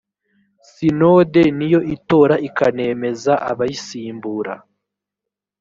[0.71, 4.53] sinode niyo itora ikanemeza abayisimbura